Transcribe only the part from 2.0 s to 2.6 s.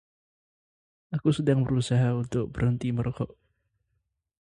untuk